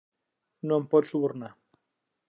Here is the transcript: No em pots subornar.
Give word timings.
No 0.71 0.79
em 0.81 0.89
pots 0.95 1.15
subornar. 1.15 1.55